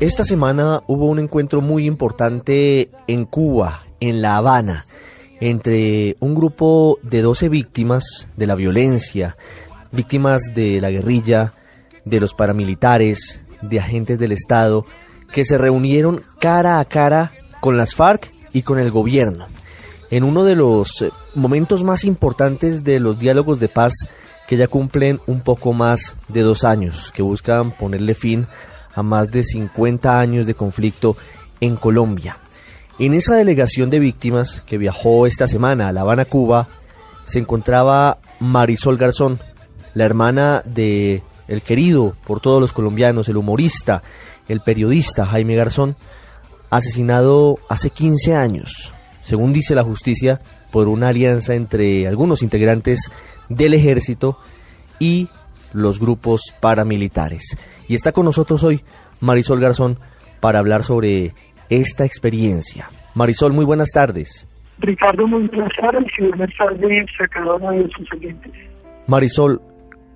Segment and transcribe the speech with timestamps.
[0.00, 4.84] Esta semana hubo un encuentro muy importante en Cuba, en La Habana,
[5.40, 9.36] entre un grupo de 12 víctimas de la violencia,
[9.92, 11.52] víctimas de la guerrilla,
[12.04, 14.84] de los paramilitares, de agentes del Estado,
[15.32, 19.46] que se reunieron cara a cara con las FARC y con el gobierno,
[20.10, 23.92] en uno de los eh, momentos más importantes de los diálogos de paz
[24.46, 29.30] que ya cumplen un poco más de dos años, que buscan ponerle fin a más
[29.30, 31.16] de 50 años de conflicto
[31.60, 32.38] en Colombia.
[32.98, 36.68] En esa delegación de víctimas que viajó esta semana a La Habana, Cuba,
[37.24, 39.40] se encontraba Marisol Garzón,
[39.94, 44.02] la hermana de el querido por todos los colombianos, el humorista,
[44.48, 45.96] el periodista Jaime Garzón,
[46.70, 48.92] asesinado hace 15 años,
[49.24, 50.40] según dice la justicia,
[50.70, 53.10] por una alianza entre algunos integrantes
[53.48, 54.38] del ejército
[54.98, 55.28] y
[55.76, 57.56] los grupos paramilitares.
[57.86, 58.82] Y está con nosotros hoy
[59.20, 59.98] Marisol Garzón
[60.40, 61.34] para hablar sobre
[61.68, 62.88] esta experiencia.
[63.14, 64.48] Marisol, muy buenas tardes.
[64.78, 68.52] Ricardo, muy buenas tardes y buenas tardes a cada uno de sus oyentes.
[69.06, 69.60] Marisol,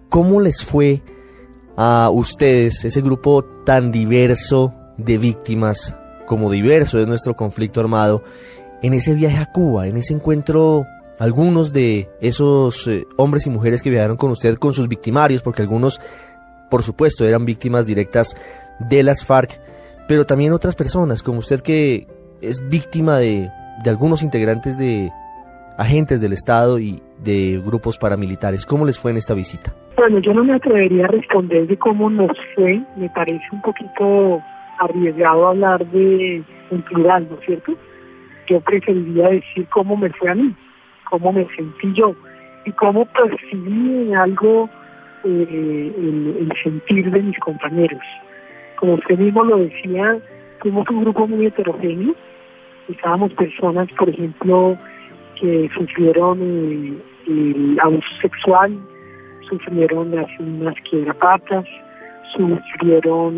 [0.09, 1.03] ¿cómo les fue
[1.77, 8.23] a ustedes, ese grupo tan diverso de víctimas, como diverso es nuestro conflicto armado,
[8.83, 10.85] en ese viaje a Cuba, en ese encuentro,
[11.21, 15.61] algunos de esos eh, hombres y mujeres que viajaron con usted, con sus victimarios, porque
[15.61, 16.01] algunos,
[16.71, 18.35] por supuesto, eran víctimas directas
[18.81, 19.61] de las FARC,
[20.09, 22.07] pero también otras personas, como usted que
[22.41, 23.51] es víctima de,
[23.85, 25.11] de algunos integrantes de
[25.77, 28.65] agentes del Estado y de grupos paramilitares.
[28.65, 29.75] ¿Cómo les fue en esta visita?
[29.97, 34.41] Bueno, yo no me atrevería a responder de cómo nos fue, me parece un poquito
[34.79, 37.75] arriesgado hablar de un plural, ¿no es cierto?
[38.49, 40.55] Yo preferiría decir cómo me fue a mí,
[41.11, 42.15] cómo me sentí yo
[42.65, 44.71] y cómo percibí algo
[45.25, 48.03] eh, el, sentir de mis compañeros.
[48.77, 50.19] Como usted mismo lo decía,
[50.61, 52.15] fuimos un grupo muy heterogéneo,
[52.89, 54.79] estábamos personas, por ejemplo,
[55.39, 58.79] que sufrieron el abuso sexual,
[59.49, 61.65] sufrieron las unas quiebrapatas,
[62.35, 63.35] sufrieron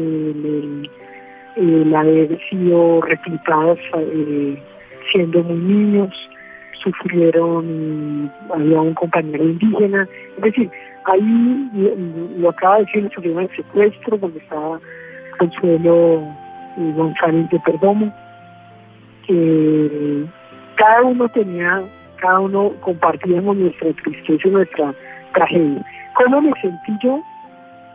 [1.57, 4.63] el, haber sido reclutadas eh,
[5.11, 6.31] siendo muy niños,
[6.83, 10.71] sufrieron, había un compañero indígena, es decir,
[11.05, 11.71] ahí
[12.39, 14.81] lo acaba de decir, sufrieron el secuestro, donde estaba
[15.39, 16.23] Consuelo
[16.79, 18.15] eh, González de Perdomo,
[19.27, 20.25] que
[20.77, 21.83] cada uno tenía,
[22.17, 24.95] cada uno compartíamos nuestra tristeza y nuestra
[25.35, 25.85] tragedia.
[26.15, 27.21] ¿Cómo me sentí yo?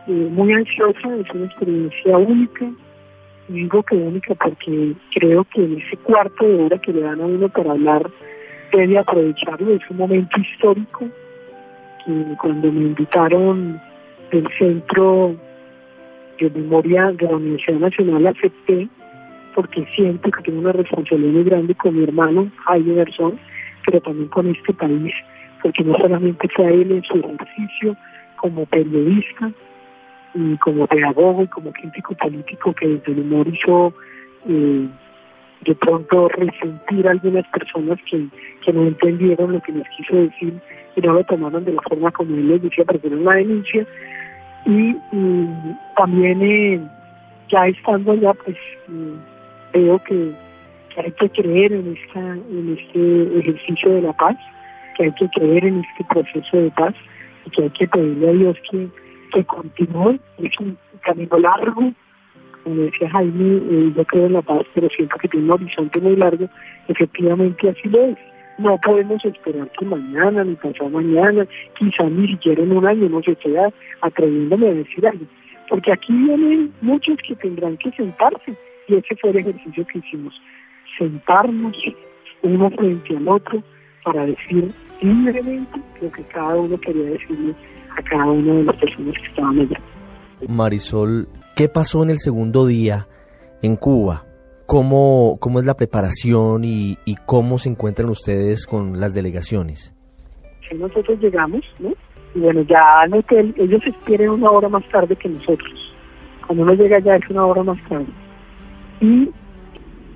[0.08, 2.66] Eh, muy ansiosa, es una experiencia única.
[3.48, 7.26] Digo que única porque creo que en ese cuarto de hora que le dan a
[7.26, 8.10] uno para hablar,
[8.72, 9.74] debe aprovecharlo.
[9.74, 11.08] Es un momento histórico
[12.04, 13.80] que cuando me invitaron
[14.30, 15.34] del Centro
[16.38, 18.88] de Memoria de la Universidad Nacional acepté
[19.54, 23.38] porque siento que tengo una responsabilidad muy grande con mi hermano Jaime Garzón,
[23.86, 25.12] pero también con este país
[25.62, 27.96] porque no solamente fue él en su ejercicio
[28.36, 29.50] como periodista
[30.34, 33.92] y como pedagogo y como crítico político que desde el humor hizo
[34.48, 34.88] eh,
[35.62, 38.28] de pronto resentir a algunas personas que,
[38.68, 40.52] que no entendieron lo que les quiso decir
[40.94, 43.86] y no lo tomaron de la forma como él les decía, pero una denuncia.
[44.66, 44.94] Y,
[45.96, 46.80] también eh,
[47.48, 48.58] ya estando allá, pues
[48.88, 49.14] mm,
[49.72, 50.34] veo que,
[50.94, 54.36] que, hay que creer en, esta, en este ejercicio de la paz
[54.96, 56.94] que hay que creer en este proceso de paz
[57.46, 58.88] y que hay que pedirle a Dios que,
[59.32, 60.18] que continúe.
[60.42, 61.90] Es un camino largo,
[62.64, 66.00] como decía Jaime, eh, yo creo en la paz, pero siento que tiene un horizonte
[66.00, 66.50] muy largo.
[66.88, 68.18] Efectivamente así lo es.
[68.58, 71.46] No podemos esperar que mañana, ni pasado mañana,
[71.78, 73.54] quizá ni siquiera en un año no se esté
[74.00, 75.24] atreviéndome a decir algo.
[75.68, 78.56] Porque aquí vienen muchos que tendrán que sentarse
[78.88, 80.34] y ese fue el ejercicio que hicimos.
[80.98, 81.76] Sentarnos
[82.42, 83.62] uno frente al otro
[84.04, 87.54] para decir libremente lo que cada uno quería decirle
[87.96, 89.80] a cada una de las personas que estaban allá.
[90.48, 93.06] Marisol, ¿qué pasó en el segundo día
[93.62, 94.27] en Cuba?
[94.68, 99.94] ¿Cómo, cómo es la preparación y, y cómo se encuentran ustedes con las delegaciones?
[100.76, 101.94] Nosotros llegamos, ¿no?
[102.34, 105.94] Y bueno, ya en hotel, ellos esperan una hora más tarde que nosotros.
[106.46, 108.12] Cuando uno llega ya es una hora más tarde.
[109.00, 109.30] Y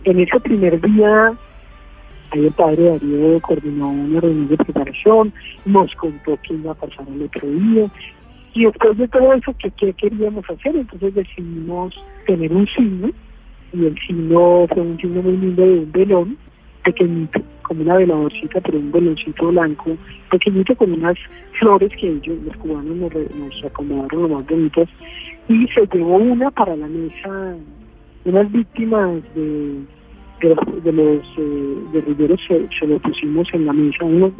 [0.04, 1.32] en ese primer día
[2.32, 5.34] Ahí el padre Darío coordinó una reunión de preparación,
[5.66, 7.90] nos contó qué iba a pasar el otro día.
[8.54, 10.74] Y después de todo eso, ¿qué, queríamos hacer?
[10.74, 11.94] Entonces decidimos
[12.26, 13.10] tener un signo,
[13.72, 16.38] y el signo fue un signo muy lindo de un velón,
[16.84, 19.96] pequeñito, como una veladorcita, pero un veloncito blanco,
[20.30, 21.16] pequeñito con unas
[21.58, 24.88] flores que ellos, los cubanos, nos, nos acomodaron lo más bonitas,
[25.48, 27.56] y se llevó una para la mesa
[28.24, 29.80] unas víctimas de,
[30.40, 34.32] de, los eh, guerrilleros se, lo pusimos en la mesa, unos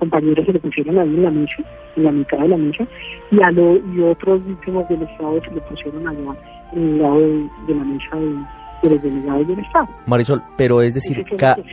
[0.00, 1.62] compañeros se lo pusieron ahí en la mesa,
[1.96, 2.84] en la mitad de la mesa,
[3.30, 6.36] y a lo, y otros víctimas del Estado se lo pusieron allá
[6.72, 9.88] en el lado de, la mesa de, los delegados del Estado.
[10.06, 11.24] Marisol, pero es decir,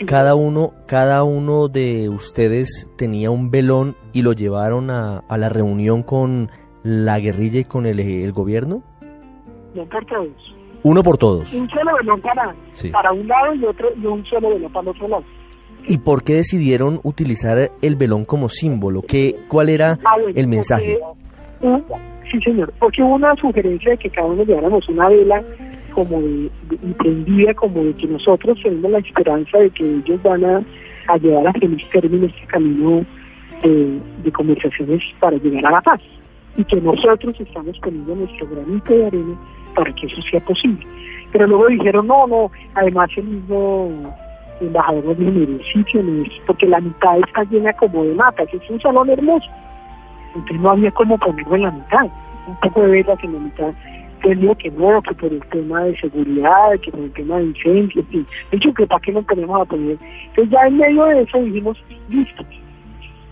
[0.06, 5.50] cada uno, cada uno de ustedes tenía un velón y lo llevaron a, a la
[5.50, 6.50] reunión con
[6.84, 8.84] la guerrilla y con el, el gobierno?
[9.74, 10.56] No por todos.
[10.84, 11.54] Uno por todos.
[11.54, 12.56] Un solo velón para,
[12.92, 15.24] para un lado y otro y un solo velón para el otro lado.
[15.88, 19.02] ¿Y por qué decidieron utilizar el velón como símbolo?
[19.02, 21.00] ¿Qué, ¿Cuál era ah, el mensaje?
[22.30, 25.42] sí, señor, porque hubo una sugerencia de que cada uno lleváramos una vela
[25.94, 26.52] como de,
[26.84, 30.62] entendida como de que nosotros tenemos la esperanza de que ellos van a,
[31.08, 33.06] a llevar a feliz término este camino
[33.64, 36.02] de, de conversaciones para llegar a la paz
[36.58, 39.36] y que nosotros estamos poniendo nuestro granito de arena
[39.74, 40.86] para que eso sea posible.
[41.32, 44.14] Pero luego dijeron, no, no, además el mismo
[44.62, 48.48] embajador dijo, mire, el sitio no es, porque la mitad está llena como de matas,
[48.54, 49.48] es un salón hermoso.
[50.36, 52.08] Entonces no había como ponerlo en la mitad,
[52.48, 53.74] un poco de velas en la mitad.
[54.24, 58.06] Entonces que no, que por el tema de seguridad, que por el tema de incendios,
[58.12, 59.98] en De hecho, que para qué nos ponemos a poner.
[60.30, 62.44] Entonces ya en medio de eso dijimos, listo,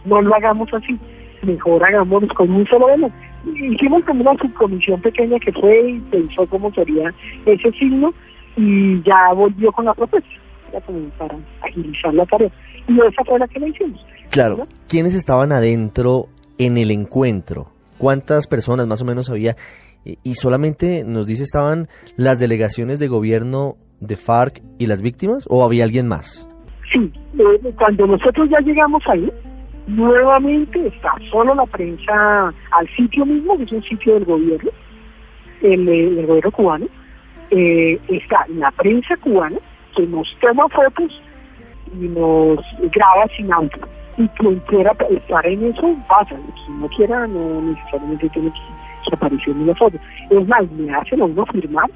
[0.05, 0.99] no lo hagamos así
[1.45, 3.09] mejor hagámoslo con un solo velo.
[3.45, 7.13] Hicimos como una subcomisión pequeña que fue y pensó cómo sería
[7.45, 8.13] ese signo
[8.57, 10.29] y ya volvió con la propuesta,
[11.17, 12.51] para agilizar la tarea.
[12.87, 14.05] Y esa fue la que le hicimos.
[14.29, 14.67] Claro.
[14.87, 16.27] ¿Quiénes estaban adentro
[16.57, 17.67] en el encuentro?
[17.97, 19.55] ¿Cuántas personas más o menos había?
[20.03, 25.63] Y solamente nos dice estaban las delegaciones de gobierno de FARC y las víctimas o
[25.63, 26.47] había alguien más?
[26.93, 29.31] Sí, eh, cuando nosotros ya llegamos ahí,
[29.87, 34.71] Nuevamente está solo la prensa al sitio mismo, que es un sitio del gobierno,
[35.61, 36.87] el, el gobierno cubano.
[37.51, 39.57] Eh, está la prensa cubana
[39.95, 41.21] que nos toma fotos
[41.93, 42.59] y nos
[42.91, 43.87] graba sin audio.
[44.17, 46.35] Y quien quiera estar en eso, pasa.
[46.65, 49.97] Quien no quiera, no necesariamente tiene que, aparecer en la foto.
[50.29, 51.89] Es más, me hacen a uno firmar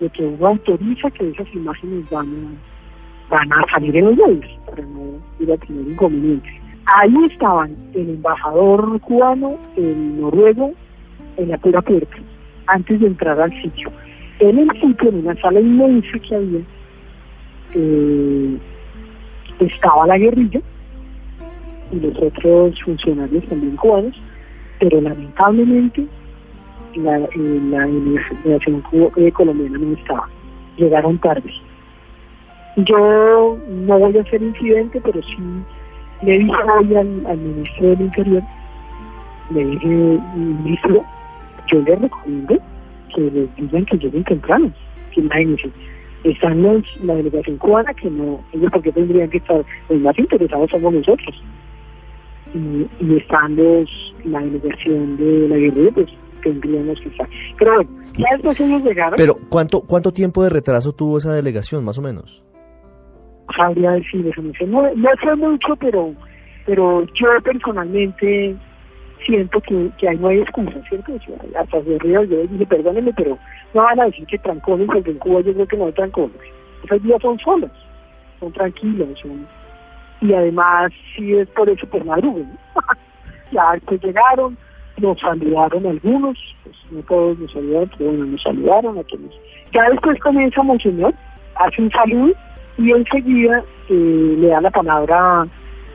[0.00, 4.58] de que uno autoriza que esas imágenes van a, van a salir en los medios
[4.66, 6.52] para no ir a tener inconvenientes.
[6.86, 10.72] Ahí estaban el embajador cubano, el noruego,
[11.36, 12.16] en la pura puerta,
[12.66, 13.90] antes de entrar al sitio.
[14.38, 16.60] En el sitio, en una sala inmensa que había,
[17.74, 18.58] eh,
[19.60, 20.60] estaba la guerrilla
[21.92, 24.14] y los otros funcionarios también cubanos,
[24.78, 26.06] pero lamentablemente
[26.96, 30.28] la, eh, la eh, colombiana no estaba.
[30.76, 31.52] Llegaron tarde.
[32.76, 35.36] Yo no voy a hacer incidente, pero sí
[36.22, 38.42] le dije hoy al, ministro del Interior,
[39.50, 39.86] le dije,
[40.34, 41.04] ministro,
[41.68, 42.58] yo le recomiendo
[43.14, 44.72] que les digan que lleguen temprano.
[45.12, 45.70] Que imagínense,
[46.24, 50.70] están los, la delegación cubana que no, ellos porque tendrían que estar, los más interesados
[50.70, 51.42] somos nosotros.
[52.54, 56.08] Y, y están los, la delegación de la guerrilla, pues
[56.42, 57.28] tendríamos que estar.
[57.58, 59.14] Pero bueno, ya después ellos llegaron.
[59.16, 62.42] Pero, ¿cuánto, ¿cuánto tiempo de retraso tuvo esa delegación, más o menos?
[63.56, 64.42] sabría decir eso.
[64.66, 66.14] No, no sé mucho, pero
[66.66, 68.54] pero yo personalmente
[69.24, 71.12] siento que, que ahí no hay excusa, ¿cierto?
[71.58, 73.38] hasta de Río yo dije, perdónenme, pero
[73.74, 76.36] no van a decir que trancones, porque en Cuba yo creo que no hay trancones.
[76.84, 77.70] Esos días son solos,
[78.40, 79.22] son tranquilos,
[80.20, 82.50] y además, si es por eso, pues madruguen.
[83.52, 84.56] ya después llegaron,
[84.98, 89.32] nos saludaron algunos, pues no todos nos saludaron, pero bueno, nos saludaron a quienes.
[89.72, 91.14] Ya después comienza Monseñor,
[91.56, 92.34] hace un saludo
[92.78, 95.46] y enseguida eh, le da la palabra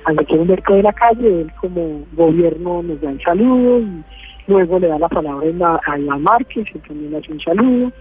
[0.05, 4.03] al doctor Humberto de la calle, él como gobierno nos da un saludo y
[4.47, 7.91] luego le da la palabra a Iván Márquez, él también le hace un saludo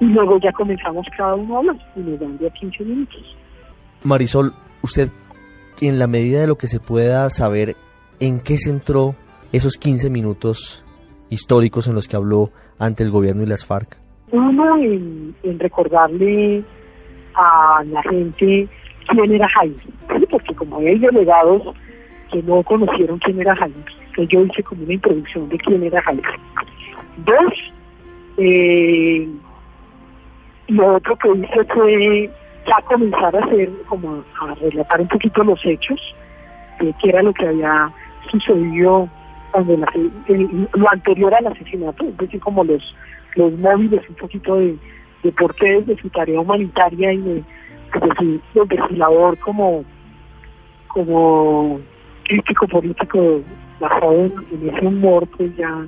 [0.00, 3.36] y luego ya comenzamos cada uno a hablar y nos dan ya 15 minutos.
[4.02, 5.08] Marisol, usted
[5.80, 7.74] en la medida de lo que se pueda saber,
[8.20, 9.14] ¿en qué centró
[9.52, 10.84] esos 15 minutos
[11.30, 13.98] históricos en los que habló ante el gobierno y las FARC?
[14.32, 16.64] Uno, en recordarle
[17.34, 18.68] a la gente
[19.08, 19.76] quién era Jaime,
[20.30, 21.74] porque como hay delegados
[22.30, 23.84] que no conocieron quién era Jaime,
[24.28, 26.22] yo hice como una introducción de quién era Jaime.
[27.18, 27.72] Dos,
[28.38, 29.28] eh,
[30.68, 32.30] lo otro que hice fue
[32.66, 36.00] ya comenzar a hacer, como a relatar un poquito los hechos,
[36.80, 37.92] de qué era lo que había
[38.30, 39.08] sucedido
[39.52, 39.76] cuando
[40.72, 42.94] lo anterior al asesinato, es decir, como los,
[43.36, 44.76] los móviles, un poquito de
[45.24, 47.44] de por qué desde su tarea humanitaria y de,
[48.18, 49.84] su, labor como,
[50.88, 51.80] como
[52.24, 53.42] crítico político
[53.80, 55.86] basado en, ese humor, pues ya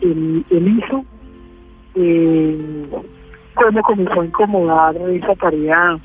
[0.00, 1.04] él, hizo.
[1.96, 2.86] Eh,
[3.54, 5.98] cómo comenzó a incomodar esa tarea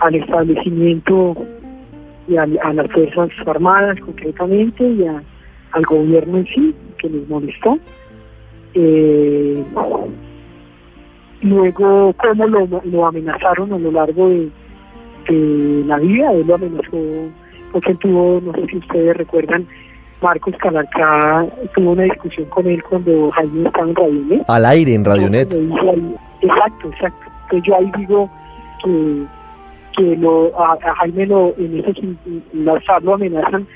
[0.00, 1.36] al establecimiento
[2.28, 7.78] y a, las Fuerzas Armadas concretamente y al gobierno en sí, que les molestó.
[8.74, 9.64] Eh,
[11.42, 14.50] luego, cómo lo, amenazaron a lo largo de,
[15.86, 16.96] la vida, él lo amenazó,
[17.72, 19.66] porque tuvo, no sé si ustedes recuerdan,
[20.22, 24.44] Marcos Calarcá tuvo una discusión con él cuando Jaime estaba en Radionet.
[24.48, 25.52] Al aire en Radionet.
[26.40, 27.26] Exacto, exacto.
[27.42, 28.30] Entonces yo ahí digo
[28.82, 29.24] que,
[29.96, 32.16] que lo, a, Jaime lo, en ese
[32.54, 33.66] lo amenazan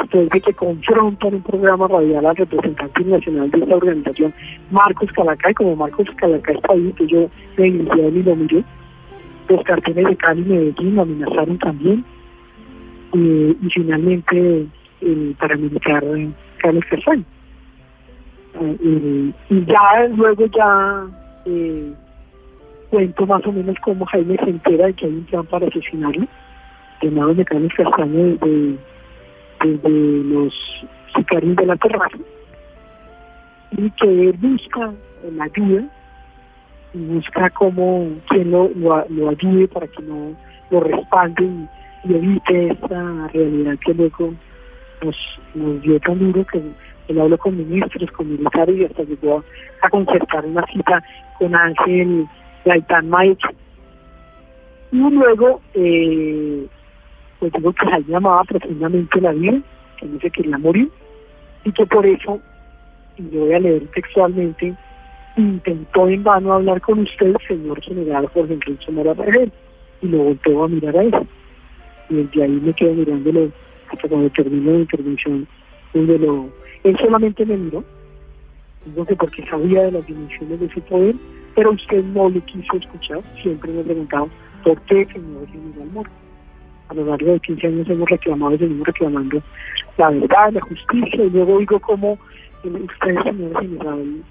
[0.00, 4.34] después de que confrontan un programa radial al representante nacional de esta organización,
[4.70, 8.64] Marcos Calacay, como Marcos Calacay está ahí, que yo me él y lo miré.
[9.48, 12.04] Los carteles de Cali y Medellín lo amenazaron también.
[13.12, 14.66] y finalmente
[15.00, 16.04] el paramilitar
[16.58, 17.24] Carlos Castaño.
[18.60, 21.06] Eh, y, ya luego ya
[21.44, 21.92] eh,
[22.90, 26.26] cuento más o menos cómo Jaime se entera de que hay un plan para asesinarlo,
[27.02, 28.78] llamado de Carlos Castaño desde,
[29.62, 30.54] desde los
[31.14, 32.18] sicarios de la terraza,
[33.72, 34.92] y que él busca
[35.32, 35.84] la ayuda
[36.94, 40.34] y busca cómo quien lo, lo, ayude para que no
[40.70, 41.68] lo respalde y,
[42.08, 44.32] evite esta realidad que luego
[45.02, 45.16] nos,
[45.54, 46.62] nos dio tan duro que
[47.08, 49.42] él habló con ministros, con militares y hasta llegó
[49.82, 51.02] a, concertar una cita
[51.38, 52.26] con Ángel
[52.64, 53.42] Gaitán Maich.
[54.92, 56.66] Y luego, eh,
[57.38, 59.60] pues digo que Jaime amaba profundamente la vida,
[59.98, 60.90] que no se quería morir,
[61.64, 62.40] y que por eso,
[63.18, 64.74] y yo voy a leer textualmente,
[65.36, 69.14] intentó en vano hablar con usted, señor general Jorge Enrique Mora
[70.02, 71.14] y lo volteó a mirar a él.
[72.08, 73.50] Y desde ahí me quedo mirándolo
[73.90, 75.46] hasta cuando terminó la intervención,
[75.92, 76.48] donde lo,
[76.84, 77.84] él solamente me miró,
[78.94, 81.14] no sé porque sabía de las dimensiones de su poder,
[81.54, 84.28] pero usted no le quiso escuchar, siempre me ha preguntado,
[84.62, 86.10] ¿por qué señor general Moro?
[86.88, 89.42] A lo largo de 15 años hemos reclamado y seguimos reclamando
[89.98, 92.18] la verdad, la justicia, y luego digo cómo
[92.62, 94.22] usted, señor general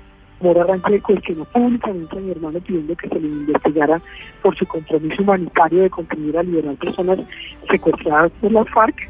[0.42, 4.02] Mora Arranque, cuestionó públicamente a mi hermano pidiendo que se le investigara
[4.44, 7.20] por su compromiso humanitario de contribuir a liberar personas
[7.70, 9.10] secuestradas por la FARC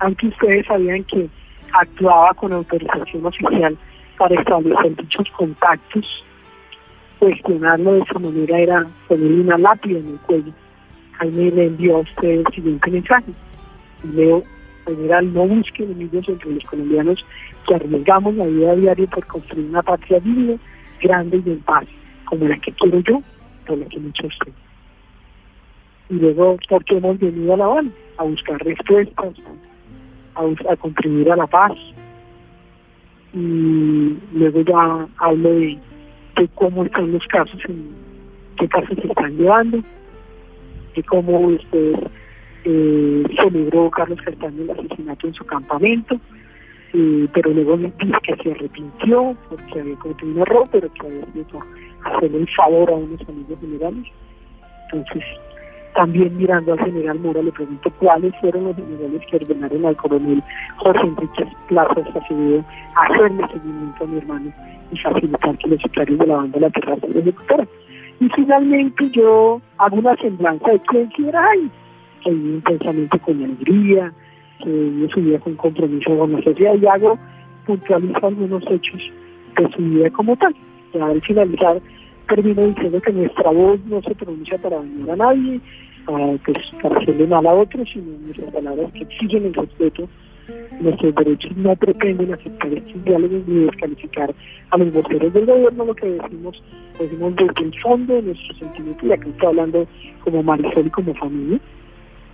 [0.00, 1.28] aunque ustedes sabían que
[1.72, 3.76] actuaba con autorización oficial
[4.18, 6.24] para establecer dichos contactos,
[7.18, 10.52] cuestionarlo de esa manera era ponerle una lápida en el cuello.
[11.20, 13.32] Jaime le envió a usted el siguiente mensaje.
[14.14, 14.42] Leo,
[14.86, 17.24] general, no busque enemigos entre los colombianos
[17.66, 20.56] que arriesgamos la vida diaria por construir una patria digna,
[21.02, 21.84] grande y en paz,
[22.24, 23.18] como la que quiero yo,
[23.66, 24.52] por la que mucho usted.
[26.08, 27.90] Y luego, ¿por qué hemos venido a La Habana?
[28.16, 29.34] A buscar respuestas,
[30.34, 31.76] a, contribuir a la paz.
[33.34, 35.78] Y luego ya hablo de,
[36.54, 37.94] cómo están los casos, en
[38.56, 39.82] qué casos se están llevando,
[40.94, 41.92] de cómo este,
[42.64, 46.20] eh, celebró Carlos Castaño el asesinato en su campamento,
[46.92, 51.24] eh, pero luego dice que se arrepintió porque había cometido un error, pero que había
[51.32, 51.60] sido
[52.04, 54.06] hacerle un favor a unos amigos generales.
[54.92, 55.24] Entonces,
[55.94, 60.42] también mirando al general Mora le pregunto cuáles fueron los generales que ordenaron al coronel
[60.76, 62.64] Jorge Enrique Plaza Acevedo
[62.96, 64.52] hacerle seguimiento a mi hermano
[64.92, 67.68] y facilitar que los sicarios de la banda la terraza se ejecutaran.
[68.20, 71.70] Y finalmente yo hago una semblanza de quién era ahí,
[72.22, 74.12] que vive intensamente con alegría,
[74.62, 77.18] que vive su vida con compromiso con la sociedad y hago,
[77.66, 79.00] puntualizo algunos hechos
[79.56, 80.54] de su vida como tal.
[80.92, 81.80] Y al finalizar
[82.28, 85.60] termino diciendo que nuestra voz no se pronuncia para dañar a nadie,
[86.04, 90.08] pues, para hacerle mal a otros, sino nuestras palabras que exigen el respeto.
[90.80, 94.34] Nuestros derechos no pretenden aceptar estos diálogos ni descalificar
[94.70, 95.84] a los voceros del gobierno.
[95.84, 96.62] Lo que decimos,
[96.98, 99.86] decimos desde el fondo de nuestro sentimiento, y aquí estoy hablando
[100.24, 101.60] como Marisol y como familia,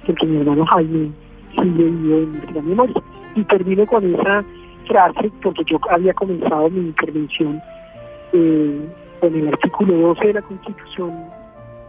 [0.07, 1.11] porque mi hermano Jaime
[1.57, 3.03] sigue vivo en nuestra memoria.
[3.35, 4.45] Y termino con esa
[4.87, 7.61] frase, porque yo había comenzado mi intervención.
[8.33, 8.81] Eh,
[9.21, 11.13] con el artículo 12 de la Constitución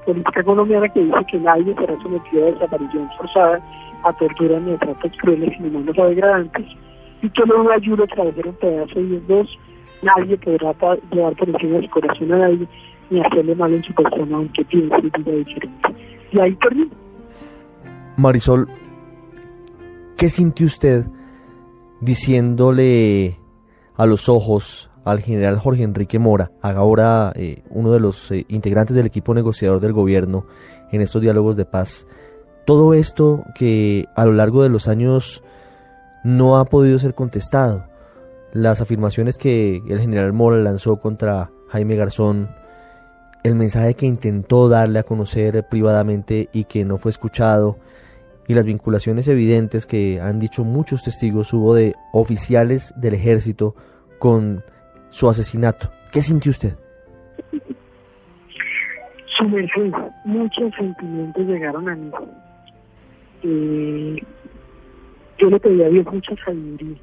[0.07, 3.61] Política Colombiana que dice que nadie será sometido a desaparición forzada,
[4.05, 6.65] a tortura ni a tratos crueles, inhumanos o degradantes,
[7.21, 9.59] y que no ayuda a traer un pedazo de dos,
[10.01, 10.73] nadie podrá
[11.11, 12.65] llevar por encima de su corazón a nadie,
[13.09, 15.95] ni hacerle mal en su persona, aunque piense y diga diferente.
[16.31, 16.91] Y ahí termino.
[18.15, 18.69] Marisol,
[20.15, 21.05] ¿qué sintió usted
[21.99, 23.39] diciéndole
[23.97, 28.95] a los ojos al general Jorge Enrique Mora, ahora eh, uno de los eh, integrantes
[28.95, 30.45] del equipo negociador del gobierno
[30.91, 32.05] en estos diálogos de paz.
[32.65, 35.43] Todo esto que a lo largo de los años
[36.25, 37.85] no ha podido ser contestado.
[38.51, 42.49] Las afirmaciones que el general Mora lanzó contra Jaime Garzón,
[43.43, 47.77] el mensaje que intentó darle a conocer privadamente y que no fue escuchado,
[48.45, 53.75] y las vinculaciones evidentes que han dicho muchos testigos hubo de oficiales del ejército
[54.19, 54.63] con
[55.09, 55.89] su asesinato.
[56.11, 56.75] ¿Qué sintió usted?
[59.37, 62.11] Sumergido, muchos sentimientos llegaron a mí.
[63.43, 64.23] Eh,
[65.37, 66.97] yo le pedí a Dios mucha sabiduría.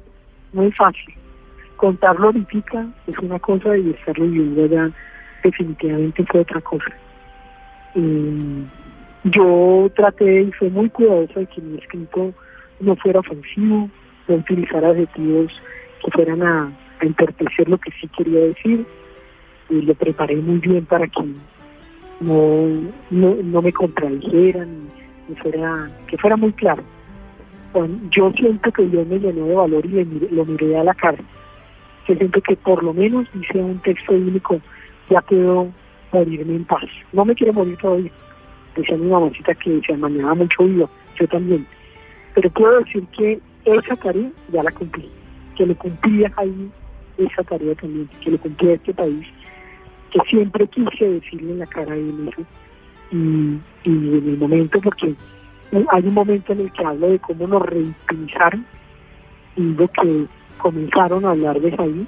[0.53, 1.13] No es fácil.
[1.77, 4.91] Contarlo ahorita es una cosa y estarlo viviendo ya
[5.43, 6.91] definitivamente fue otra cosa.
[9.23, 12.33] yo traté y fui muy cuidadosa de que mi escrito
[12.79, 13.89] no fuera ofensivo,
[14.27, 15.51] no utilizar adjetivos
[16.03, 16.71] que fueran a,
[17.07, 18.85] a lo que sí quería decir.
[19.69, 21.23] Y lo preparé muy bien para que
[22.19, 24.89] no, no, me contradijeran,
[25.41, 26.83] fuera, que fuera muy claro.
[28.11, 31.17] yo siento que yo me llenó de valor y lo miré a la cara.
[32.07, 34.61] Yo siento que por lo menos hice un texto bíblico,
[35.09, 35.71] ya puedo
[36.11, 36.85] morirme en paz.
[37.11, 38.11] No me quiero morir todavía.
[38.75, 41.65] Decía mi mamacita que se amañaba mucho vivo, yo también.
[42.35, 45.09] Pero puedo decir que esa tarea ya la cumplí,
[45.57, 46.71] que le cumplía ahí
[47.17, 49.25] esa tarea también, que le cumplí a este país,
[50.11, 52.41] que siempre quise decirle en la cara de él eso.
[53.11, 55.13] Y, en el momento, porque
[55.89, 58.65] hay un momento en el que hablo de cómo nos reutilizaron
[59.55, 60.25] y lo que
[60.57, 62.07] comenzaron a hablar de ahí,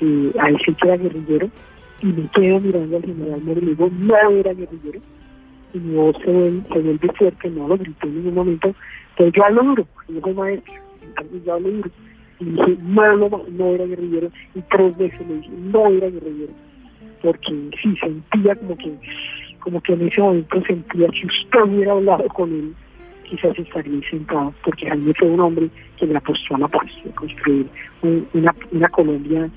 [0.00, 1.50] eh, a decir que era guerrillero,
[2.02, 5.00] y me quedo mirando al general Moro y digo, no era guerrillero,
[5.72, 8.74] y mi se vuelve, se vuelve fuerte, no lo grité en ningún momento,
[9.16, 11.90] pero yo hablo duro, yo soy maestro, entonces yo hablo duro,
[12.40, 16.52] y dije, no, no, era guerrillero, y tres veces le dije, no era guerrillero,
[17.22, 18.94] porque sí sentía como que,
[19.60, 22.74] como que en ese momento sentía que usted hubiera hablado con él,
[23.24, 27.10] quizás estaría sentado, porque Jaime fue un hombre que le apostó a la paz, de
[27.10, 27.66] construir
[28.32, 29.48] una, una Colombia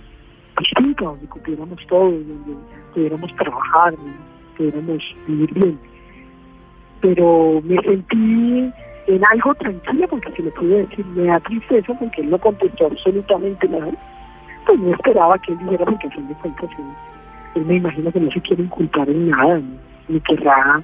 [0.60, 2.54] distinta, donde cumpliéramos todos, donde
[2.94, 4.14] pudiéramos trabajar, donde
[4.58, 5.80] pudiéramos vivir bien.
[7.02, 8.72] Pero me sentí
[9.08, 12.88] en algo tranquilo, porque si le pude decir, me da tristeza, porque él no contestó
[12.88, 13.92] absolutamente nada,
[14.66, 16.70] pues no esperaba que él dijera, porque a fin de cuentas
[17.56, 19.62] él, me imagino que no se quiere inculpar en nada,
[20.08, 20.82] ni querrá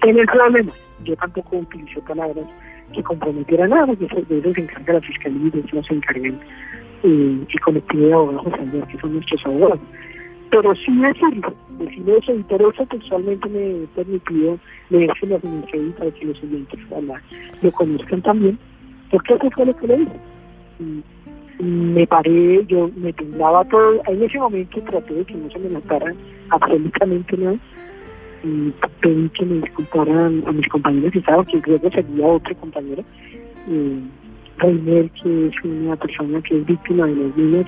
[0.00, 2.46] tener problemas yo tampoco utilicé palabras
[2.92, 6.38] que comprometieran nada, porque de eso se encarga la fiscalía y de eso se encargan
[7.02, 9.80] eh, el colectivo de abogados que son nuestros abogados.
[10.52, 14.58] Pero sí decirlo, decirlo eso, y por eso textualmente me he permitido
[14.90, 16.80] leerse las iniciativas para que los oyentes
[17.62, 18.58] lo conozcan también,
[19.10, 20.12] porque eso fue lo que le dije.
[21.58, 25.70] me paré, yo me temblaba todo, en ese momento traté de que no se me
[25.70, 26.14] notara
[26.50, 27.56] absolutamente nada,
[28.44, 33.02] y pedí que me disculparan a mis compañeros que estaban, que seguía otro compañero,
[33.68, 34.00] eh,
[34.60, 37.66] que es una persona que es víctima de los niños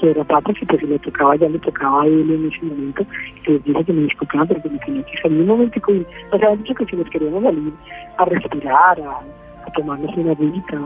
[0.00, 3.06] que papas y pues si le tocaba ya le tocaba a él en ese momento
[3.46, 6.42] y les dije que me disculpaban porque me tenía que salir un momento y nos
[6.42, 7.72] habían dicho que si nos queríamos salir
[8.18, 10.78] a respirar, a, tomarnos una agüita,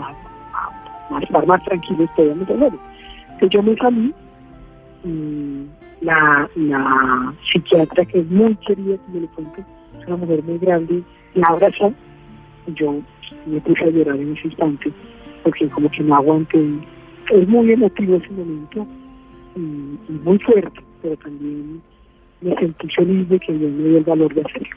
[1.10, 2.78] a, estar más tranquilos podíamos hacerlo.
[3.32, 4.14] Entonces yo me salí
[5.04, 5.66] y
[6.00, 9.64] la, la psiquiatra que es muy querida, como le cuento,
[9.98, 11.02] es una mujer muy grande,
[11.34, 11.92] la abrazó,
[12.74, 13.00] yo
[13.46, 14.92] me puse a llorar en ese instante,
[15.42, 16.70] porque como que no aguanté,
[17.30, 18.86] es muy emotivo ese momento,
[19.56, 21.82] y, muy fuerte, pero también
[22.40, 24.68] me sentí feliz de que Dios me dio el valor de hacerlo.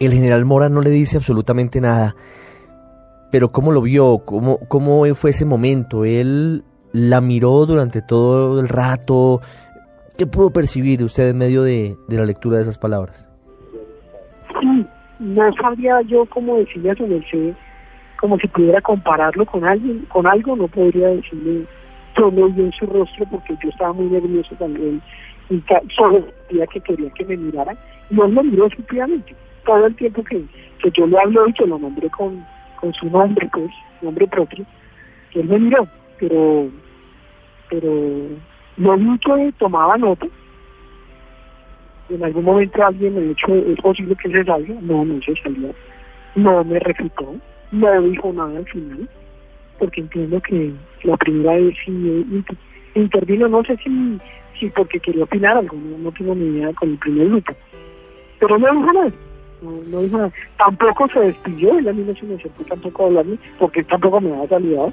[0.00, 2.14] El general Mora no le dice absolutamente nada,
[3.30, 4.18] pero ¿cómo lo vio?
[4.24, 6.04] ¿Cómo, cómo fue ese momento?
[6.04, 9.40] ¿Él la miró durante todo el rato?
[10.16, 13.28] ¿Qué pudo percibir usted en medio de, la lectura de esas palabras?
[14.60, 14.86] Sí,
[15.18, 17.54] no sabía yo cómo decirle a su
[18.20, 21.66] como si pudiera compararlo con alguien, con algo, no podría decirle,
[22.14, 25.02] solo vi en su rostro porque yo estaba muy nervioso también
[25.50, 25.62] y
[25.94, 27.76] solo sentía que quería que me mirara.
[28.10, 29.34] No me miró efectivamente.
[29.64, 30.44] Todo el tiempo que,
[30.82, 32.44] que yo le hablé y que lo nombré con,
[32.80, 33.70] con su nombre, pues,
[34.02, 34.64] nombre propio,
[35.34, 36.68] él me miró, pero,
[37.70, 37.90] pero
[38.76, 40.26] no vi que tomaba nota.
[42.10, 44.74] En algún momento alguien me dijo, ¿es posible que se salga?
[44.82, 45.74] No, no se salió.
[46.34, 47.36] No me refutó,
[47.72, 49.08] no dijo nada al final,
[49.78, 52.44] porque entiendo que la primera vez sí
[52.94, 54.18] intervino, no sé si,
[54.58, 57.52] si porque quería opinar algo, no, tengo ni idea con el primer grupo.
[58.38, 59.12] Pero no dijo nada.
[59.62, 60.32] No, dijo nada.
[60.58, 64.20] Tampoco se despidió, él a mí no se me acercó tampoco a hablarme, porque tampoco
[64.20, 64.92] me había saludado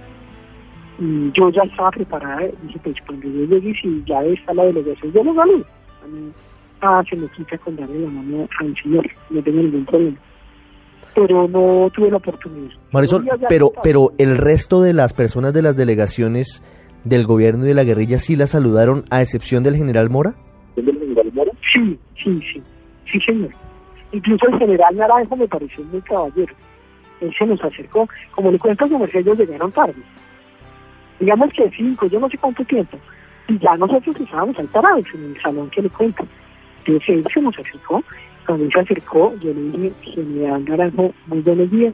[1.02, 5.12] y yo ya estaba preparada, dije, pues cuando yo llegue, si ya está la delegación,
[5.12, 5.65] yo lo saludo.
[6.82, 10.17] Ah, se me quita con darle la mano al señor, no tengo ningún problema.
[11.14, 12.74] Pero no tuve la oportunidad.
[12.92, 16.64] Marisol, pero, pero el resto de las personas de las delegaciones
[17.04, 20.36] del gobierno y de la guerrilla sí la saludaron a excepción del general Mora?
[21.74, 22.62] Sí, sí, sí,
[23.12, 23.52] sí señor.
[24.12, 26.54] Incluso el general Naranjo me pareció muy caballero.
[27.22, 28.08] Él se nos acercó.
[28.32, 30.02] Como le cuento, como que ellos llegaron tarde.
[31.20, 32.98] Digamos que cinco, yo no sé cuánto tiempo.
[33.48, 36.26] Y ya nosotros estábamos ahí parados en el salón que le cuento.
[36.80, 38.04] Entonces él se nos acercó.
[38.46, 41.94] Cuando él se acercó, yo le dije, general Naranjo, muy buenos días.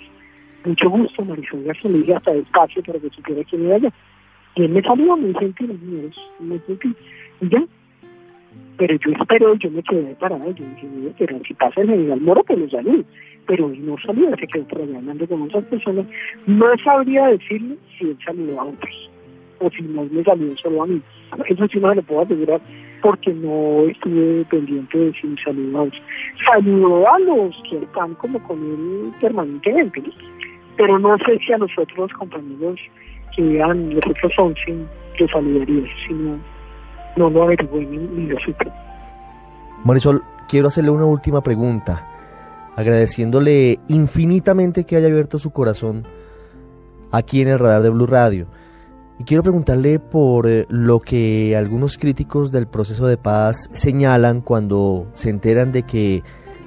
[0.66, 1.92] Mucho gusto, Marisol García.
[1.92, 3.90] Le dije hasta despacio para que supiera quién era yo.
[4.56, 5.80] Y él me salió muy gentil,
[6.40, 6.96] muy gentil.
[7.42, 7.64] Y ya,
[8.78, 12.44] pero yo espero, yo me quedé parada, yo dije, pero si pasa el general Moro,
[12.44, 13.06] que lo salí.
[13.48, 16.06] Pero él no salió, se quedó por allá hablando con otras personas.
[16.46, 19.07] No sabría decirle si él saludó a otros,
[19.60, 21.02] o si no me salió solo a mí.
[21.48, 22.62] Eso sí no me lo puedo asegurar,
[23.02, 26.02] porque no estuve pendiente de si me saludó a otros.
[26.46, 30.04] Saludó a los que están como con él permanentemente,
[30.78, 32.80] pero no sé si a nosotros los compañeros
[33.36, 34.76] que eran los otros 11
[35.20, 36.40] los saludaría, sino
[37.16, 38.72] no lo averigué ni, ni lo supe.
[39.84, 42.08] Marisol, quiero hacerle una última pregunta,
[42.76, 46.04] agradeciéndole infinitamente que haya abierto su corazón
[47.12, 48.48] aquí en el radar de Blue Radio.
[49.20, 55.08] Y quiero preguntarle por eh, lo que algunos críticos del proceso de paz señalan cuando
[55.16, 56.24] se enteran de que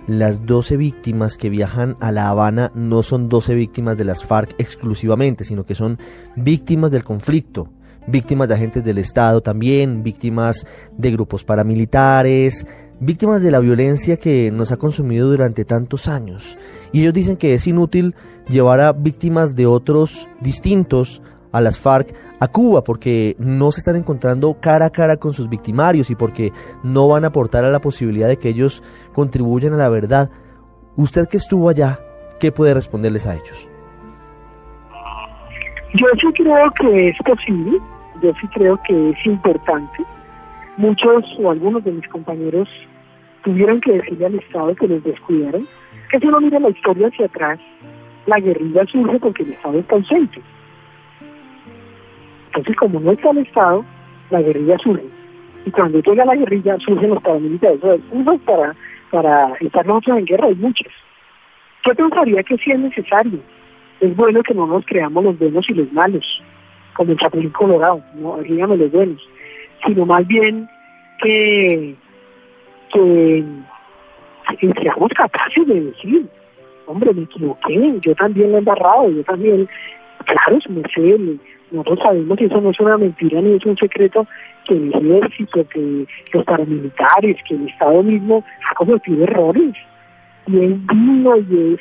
[0.09, 4.57] las 12 víctimas que viajan a La Habana no son 12 víctimas de las FARC
[4.59, 5.99] exclusivamente, sino que son
[6.35, 7.69] víctimas del conflicto,
[8.09, 12.67] víctimas de agentes del Estado también, víctimas de grupos paramilitares,
[12.99, 16.59] víctimas de la violencia que nos ha consumido durante tantos años.
[16.91, 18.17] Y ellos dicen que es inútil
[18.49, 23.97] llevar a víctimas de otros distintos a las FARC a Cuba porque no se están
[23.97, 27.81] encontrando cara a cara con sus victimarios y porque no van a aportar a la
[27.81, 30.31] posibilidad de que ellos contribuyan a la verdad.
[30.97, 32.01] Usted que estuvo allá,
[32.41, 33.69] ¿qué puede responderles a ellos?
[35.95, 37.79] Yo sí creo que es posible,
[38.23, 40.05] yo sí creo que es importante.
[40.77, 42.69] Muchos o algunos de mis compañeros
[43.45, 45.67] tuvieron que decirle al Estado que los descuidaron,
[46.11, 47.59] que si uno mira la historia hacia atrás,
[48.27, 50.41] la guerrilla surge porque el Estado está ausente.
[52.51, 53.85] Entonces, como no está el Estado,
[54.31, 55.05] la guerrilla surge.
[55.67, 57.81] Y cuando llega la guerrilla, surgen los paramilitares.
[58.11, 58.75] Unos para,
[59.11, 60.93] para estar nosotros en guerra hay muchos.
[61.87, 63.41] Yo pensaría que sí es necesario
[64.01, 66.43] es bueno que no nos creamos los buenos y los malos,
[66.95, 69.21] como el Chapulín Colorado, no dígame los buenos,
[69.87, 70.69] sino más bien
[71.23, 71.95] que,
[72.93, 73.45] que,
[74.83, 76.27] seamos capaces de decir,
[76.87, 79.69] hombre, me equivoqué, yo también lo he embarrado, yo también,
[80.25, 81.39] claro, me sé,
[81.71, 84.27] nosotros sabemos que eso no es una mentira ni es un secreto
[84.67, 89.75] que el ejército, que los paramilitares, que el Estado mismo ha cometido errores
[90.47, 91.81] y es digno y es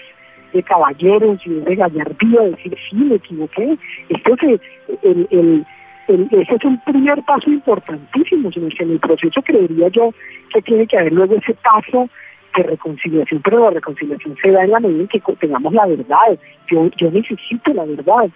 [0.53, 3.77] de caballeros y de gallardía, decir, sí, me equivoqué.
[4.09, 4.61] Esto es,
[5.03, 5.65] el, el,
[6.07, 10.11] ese es un primer paso importantísimo, en el proceso creería yo
[10.51, 12.09] que tiene que haber luego ese paso
[12.55, 16.39] de reconciliación, pero la reconciliación se da en la medida en que tengamos la verdad.
[16.67, 18.29] Yo, yo necesito la verdad.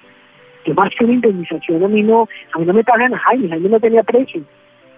[0.65, 3.49] Yo más que una indemnización a mí no, a mí no me pagan a Jaime,
[3.49, 4.41] Jaime no tenía precio.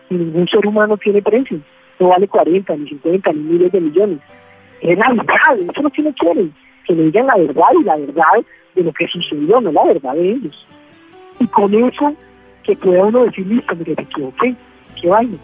[0.10, 1.60] Y ningún ser humano tiene precio.
[2.00, 4.20] No vale 40, ni 50, ni miles de millones.
[4.82, 6.54] Es la verdad, eso no tiene quieren
[6.86, 10.14] que le digan la verdad y la verdad de lo que sucedió, no la verdad
[10.14, 10.68] de ellos.
[11.40, 12.16] Y con eso
[12.64, 14.56] que pueda uno decir, listo, mire, me equivoqué,
[15.02, 15.38] qué vaina.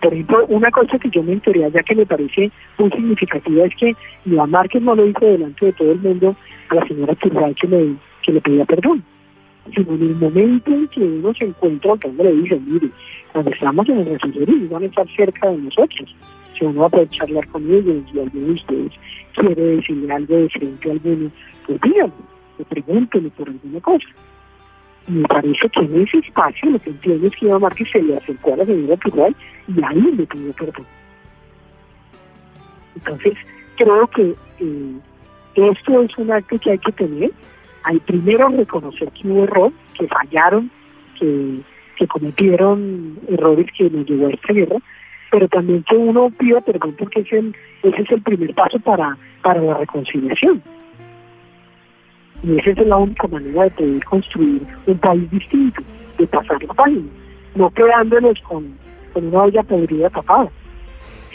[0.00, 3.74] por ejemplo, una cosa que yo me enteré allá que me parece muy significativa es
[3.76, 6.36] que Iván Márquez no lo dijo delante de todo el mundo
[6.68, 7.94] a la señora Turbay que le,
[8.26, 9.02] que le pedía perdón,
[9.74, 12.88] sino en el momento en que uno se encuentra, cuando le dice, mire,
[13.32, 16.14] cuando estamos en el refrigerio, van a estar cerca de nosotros,
[16.58, 18.92] si uno va a poder charlar con ellos y alguno de ustedes
[19.34, 21.30] quiere decirle algo diferente a alguno,
[21.66, 22.12] pues díganme,
[22.58, 24.08] o pregúntenle por alguna cosa.
[25.08, 28.02] Y me parece que en ese espacio lo que entiendo es que Iván Márquez se
[28.02, 29.34] le acercó a la señora Pilar
[29.68, 30.86] y ahí le pidió perdón.
[32.96, 33.34] Entonces,
[33.76, 34.96] creo que eh,
[35.54, 37.30] esto es un acto que hay que tener.
[37.86, 40.68] Hay primero reconocer que hubo error, que fallaron,
[41.20, 41.62] que,
[42.08, 44.76] cometieron errores que nos llevó a esta guerra,
[45.30, 47.38] pero también que uno pida perdón porque ese,
[47.82, 50.60] es el primer paso para, para la reconciliación.
[52.42, 55.80] Y esa es la única manera de poder construir un país distinto,
[56.18, 57.06] de pasar la página,
[57.54, 58.76] no quedándonos con,
[59.12, 60.50] con una olla podrida tapada,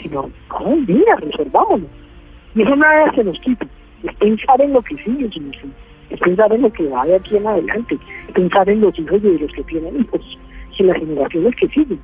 [0.02, 1.88] sino, oh, mira, resolvámonos.
[2.54, 3.66] Y eso nada se nos quita,
[4.02, 5.30] es pensar en lo que sigue,
[6.12, 7.98] es pensar en lo que va de aquí en adelante,
[8.34, 10.38] pensar en los hijos de los que tienen hijos
[10.78, 12.00] y las generaciones que siguen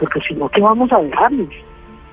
[0.00, 1.50] porque si no, ¿qué vamos a dejarles?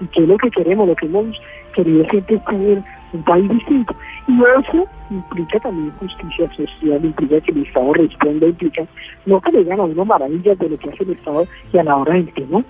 [0.02, 0.88] ¿Y qué es lo que queremos?
[0.88, 1.42] Lo que hemos
[1.74, 3.96] querido siempre es tener un país distinto.
[4.28, 8.86] Y eso implica también justicia social, implica que el Estado responda, implica
[9.26, 11.84] no que le digan a uno maravillas de lo que hace el Estado y a
[11.84, 12.64] la hora del tema,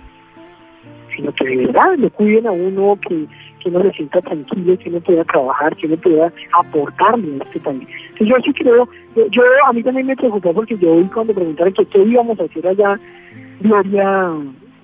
[1.18, 3.26] sino que de verdad le cuiden a uno, que,
[3.60, 7.60] que uno se sienta tranquilo, que uno pueda trabajar, que uno pueda aportarle a este
[7.60, 7.88] país.
[8.12, 8.88] Entonces yo sí creo,
[9.32, 12.44] yo a mí también me preocupó porque yo oí cuando preguntaron que qué íbamos a
[12.44, 13.00] hacer allá,
[13.60, 14.32] Gloria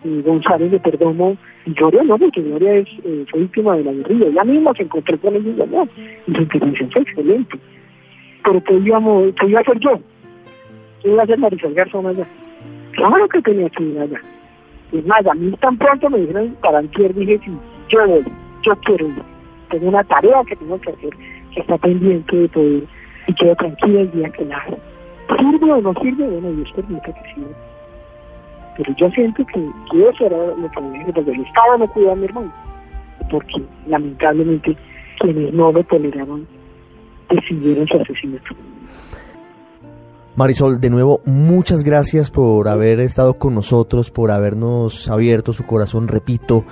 [0.03, 4.27] eh, González de Perdomo, Gloria no, porque Gloria es, eh, fue víctima de la guerrilla,
[4.27, 5.83] ella misma se encontró con ellos allá,
[6.27, 7.59] y intervención fue excelente.
[8.43, 9.99] Pero ¿qué, íbamos, qué iba a hacer yo?
[11.01, 12.27] ¿Qué iba a hacer Marisol Garzón allá?
[12.91, 14.19] Claro que tenía que ir allá.
[14.93, 17.51] Es más, a mí tan pronto me dijeron para antier, dije, sí,
[17.89, 18.23] yo voy,
[18.61, 19.23] yo quiero ir.
[19.69, 21.09] Tengo una tarea que tengo que hacer,
[21.51, 22.83] que está pendiente de poder,
[23.27, 24.63] y quedo tranquila el día que la.
[25.39, 26.27] ¿Sirve o no sirve?
[26.27, 27.49] Bueno, Dios permite que sirva.
[28.77, 29.59] Pero yo siento que,
[30.09, 32.53] eso era lo que me dije, porque el Estado no cuida a mi hermano.
[33.31, 34.77] Porque lamentablemente
[35.19, 36.45] quienes no lo toleraron
[37.29, 38.55] decidieron su asesinato.
[40.35, 46.07] Marisol, de nuevo, muchas gracias por haber estado con nosotros, por habernos abierto su corazón,
[46.07, 46.65] repito,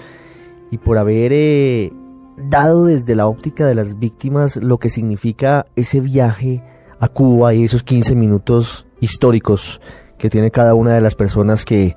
[0.71, 1.93] y por haber eh,
[2.37, 6.63] dado desde la óptica de las víctimas lo que significa ese viaje
[6.99, 9.79] a Cuba y esos 15 minutos históricos
[10.17, 11.95] que tiene cada una de las personas que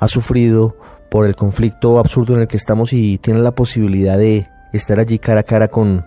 [0.00, 0.76] ha sufrido
[1.12, 5.20] por el conflicto absurdo en el que estamos y tiene la posibilidad de estar allí
[5.20, 6.04] cara a cara con,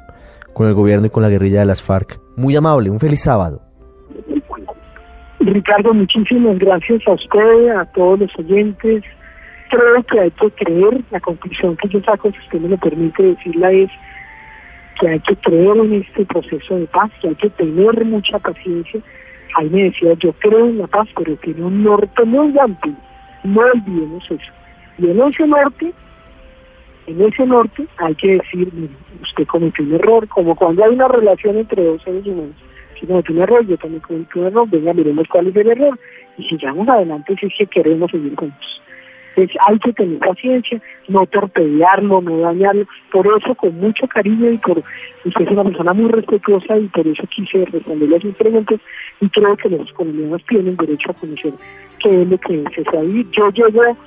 [0.54, 2.20] con el gobierno y con la guerrilla de las FARC.
[2.36, 3.71] Muy amable, un feliz sábado.
[5.46, 9.04] Ricardo, muchísimas gracias a usted, a todos los oyentes.
[9.70, 13.24] Creo que hay que creer, la conclusión que yo saco, si usted me lo permite
[13.24, 13.90] decirla, es
[15.00, 19.02] que hay que creer en este proceso de paz, que hay que tener mucha paciencia.
[19.56, 22.96] Ahí me decía, yo creo en la paz, pero tiene un norte muy amplio.
[23.44, 24.52] No olvidemos eso.
[25.00, 25.92] Y en ese norte,
[27.08, 28.70] en ese norte hay que decir,
[29.24, 32.56] usted cometió un error, como cuando hay una relación entre dos seres humanos
[33.02, 36.00] si cometió un error, yo también cometí un error, venga, miremos cuál es el error
[36.38, 38.82] y sigamos adelante si es que queremos seguir juntos.
[39.36, 44.58] Entonces hay que tener paciencia, no torpedearlo, no dañarlo, por eso con mucho cariño y
[44.58, 44.84] por
[45.26, 48.80] usted es una persona muy respetuosa y por eso quise responderle a sus preguntas
[49.22, 51.54] y creo que los colombianos tienen derecho a conocer
[52.00, 53.26] qué es lo que se sabe.
[53.32, 53.98] Yo llego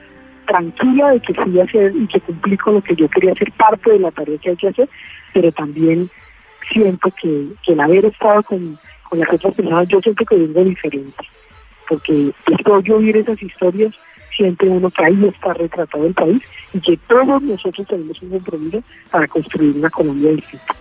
[0.46, 3.50] tranquila de que fui a hacer y que cumplí con lo que yo quería hacer
[3.52, 4.88] parte de la tarea que hay que hacer,
[5.33, 6.11] pero también
[6.72, 10.64] siento que, que el haber estado con, con las otras personas, yo siento que vengo
[10.64, 11.24] diferente,
[11.88, 13.94] porque después de oír esas historias,
[14.37, 18.83] siente uno que ahí está retratado el país y que todos nosotros tenemos un compromiso
[19.11, 20.74] para construir una Colombia distinta.